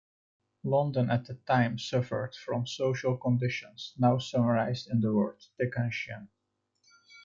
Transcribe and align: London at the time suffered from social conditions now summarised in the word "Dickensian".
London 0.63 1.11
at 1.11 1.25
the 1.27 1.35
time 1.35 1.77
suffered 1.77 2.33
from 2.33 2.65
social 2.65 3.17
conditions 3.17 3.93
now 3.99 4.17
summarised 4.17 4.89
in 4.89 4.99
the 4.99 5.13
word 5.13 5.45
"Dickensian". 5.59 6.27